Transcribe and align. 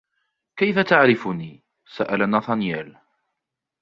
كيف 0.55 0.79
تعرفني؟ 0.79 1.63
سأل 1.97 2.29
ناثانييل. 2.29 2.97